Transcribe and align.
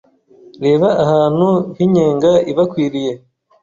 Reba 0.63 0.87
ahantu 1.03 1.47
h'inyenga 1.75 2.31
ibakwiriye 2.51 3.13